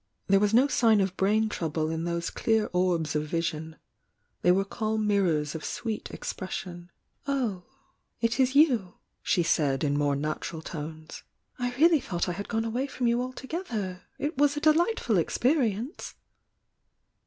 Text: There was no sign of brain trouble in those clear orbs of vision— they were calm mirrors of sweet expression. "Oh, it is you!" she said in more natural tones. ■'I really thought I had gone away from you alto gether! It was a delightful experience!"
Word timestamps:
There 0.25 0.39
was 0.39 0.51
no 0.51 0.67
sign 0.67 0.99
of 0.99 1.15
brain 1.15 1.47
trouble 1.47 1.91
in 1.91 2.05
those 2.05 2.31
clear 2.31 2.71
orbs 2.73 3.15
of 3.15 3.27
vision— 3.27 3.75
they 4.41 4.51
were 4.51 4.65
calm 4.65 5.05
mirrors 5.05 5.53
of 5.53 5.63
sweet 5.63 6.09
expression. 6.09 6.89
"Oh, 7.27 7.65
it 8.19 8.39
is 8.39 8.55
you!" 8.55 8.95
she 9.21 9.43
said 9.43 9.83
in 9.83 9.95
more 9.95 10.15
natural 10.15 10.63
tones. 10.63 11.21
■'I 11.59 11.77
really 11.77 11.99
thought 11.99 12.27
I 12.27 12.31
had 12.31 12.47
gone 12.49 12.65
away 12.65 12.87
from 12.87 13.05
you 13.05 13.21
alto 13.21 13.45
gether! 13.45 14.01
It 14.17 14.39
was 14.39 14.57
a 14.57 14.61
delightful 14.61 15.19
experience!" 15.19 16.15